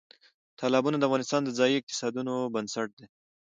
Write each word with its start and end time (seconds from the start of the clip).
تالابونه 0.59 0.97
د 0.97 1.03
افغانستان 1.07 1.41
د 1.43 1.49
ځایي 1.59 1.75
اقتصادونو 1.77 2.33
بنسټ 2.53 2.89
دی. 2.97 3.05